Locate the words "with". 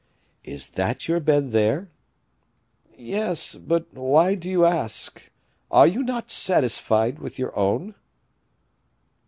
7.19-7.37